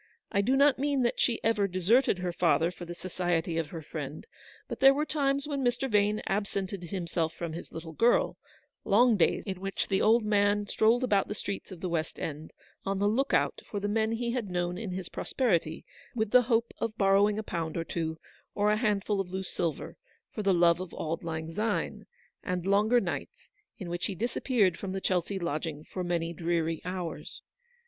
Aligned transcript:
I 0.31 0.41
do 0.41 0.53
not 0.53 0.79
102 0.79 0.81
mean 0.81 1.03
that 1.03 1.19
she 1.19 1.39
ever 1.43 1.67
deserted 1.67 2.17
her 2.17 2.33
father 2.33 2.71
for 2.71 2.85
the 2.85 2.95
society 2.95 3.59
of 3.59 3.67
her 3.67 3.83
friend; 3.83 4.25
but 4.67 4.79
there 4.79 4.95
were 4.95 5.05
times 5.05 5.47
when 5.47 5.63
Mr. 5.63 5.87
Vane 5.87 6.23
absented 6.25 6.85
himself 6.85 7.35
from 7.35 7.53
his 7.53 7.71
little 7.71 7.91
girl; 7.93 8.39
long 8.83 9.15
days, 9.15 9.43
in 9.45 9.61
which 9.61 9.89
the 9.89 10.01
old 10.01 10.23
man 10.25 10.65
strolled 10.65 11.03
about 11.03 11.27
the 11.27 11.35
streets 11.35 11.71
of 11.71 11.81
the 11.81 11.87
West 11.87 12.19
End, 12.19 12.51
on 12.83 12.97
the 12.97 13.07
look 13.07 13.31
out 13.31 13.61
for 13.69 13.79
the 13.79 13.87
men 13.87 14.13
he 14.13 14.31
had 14.31 14.49
known 14.49 14.75
in 14.75 14.89
his 14.89 15.07
prosperity, 15.07 15.85
with 16.15 16.31
the 16.31 16.41
hope 16.41 16.73
of 16.79 16.97
borrowing 16.97 17.37
a 17.37 17.43
pound 17.43 17.77
or 17.77 17.83
two, 17.83 18.17
or 18.55 18.71
a 18.71 18.77
hand 18.77 19.03
ful 19.05 19.21
of 19.21 19.29
loose 19.29 19.51
silver, 19.51 19.97
for 20.31 20.41
the 20.41 20.51
love 20.51 20.79
of 20.79 20.91
Auld 20.95 21.23
Lang 21.23 21.53
Syne; 21.53 22.07
and 22.43 22.65
longer 22.65 22.99
nights, 22.99 23.51
in 23.77 23.87
which 23.87 24.07
he 24.07 24.15
disap 24.15 24.45
peared 24.45 24.79
from 24.79 24.93
the 24.93 25.01
Chelsea 25.01 25.37
lodgiDg 25.37 25.85
for 25.85 26.03
many 26.03 26.33
dreary 26.33 26.81
hours. 26.83 27.43